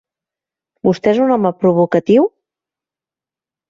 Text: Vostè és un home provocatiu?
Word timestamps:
Vostè 0.89 1.13
és 1.13 1.21
un 1.27 1.35
home 1.37 1.53
provocatiu? 1.61 2.29